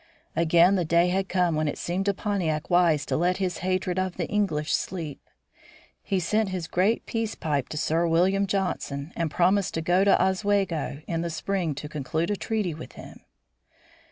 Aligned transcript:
Again 0.35 0.77
the 0.77 0.83
day 0.83 1.09
had 1.09 1.29
come 1.29 1.55
when 1.55 1.67
it 1.67 1.77
seemed 1.77 2.05
to 2.07 2.13
Pontiac 2.15 2.71
wise 2.71 3.05
to 3.05 3.15
let 3.15 3.37
his 3.37 3.59
hatred 3.59 3.99
of 3.99 4.17
the 4.17 4.25
English 4.27 4.73
sleep. 4.73 5.21
He 6.01 6.19
sent 6.19 6.49
his 6.49 6.67
great 6.67 7.05
peace 7.05 7.35
pipe 7.35 7.69
to 7.69 7.77
Sir 7.77 8.07
William 8.07 8.47
Johnson 8.47 9.13
and 9.15 9.29
promised 9.29 9.75
to 9.75 9.81
go 9.83 10.03
to 10.03 10.19
Oswego 10.19 11.03
in 11.05 11.21
the 11.21 11.29
spring 11.29 11.75
to 11.75 11.87
conclude 11.87 12.31
a 12.31 12.35
treaty 12.35 12.73
with 12.73 12.93
him. 12.93 13.19